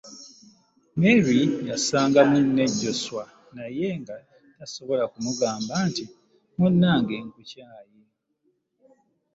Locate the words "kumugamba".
5.13-5.73